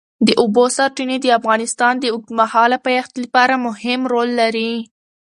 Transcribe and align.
د 0.27 0.29
اوبو 0.41 0.63
سرچینې 0.77 1.17
د 1.21 1.27
افغانستان 1.39 1.93
د 1.99 2.05
اوږدمهاله 2.13 2.77
پایښت 2.85 3.13
لپاره 3.23 3.55
مهم 3.67 4.01
رول 4.13 4.29
لري. 4.41 4.73